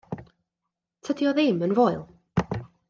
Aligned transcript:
Tydi 1.09 1.29
o 1.31 1.35
ddim 1.37 1.63
yn 1.69 1.79
foel. 1.81 2.03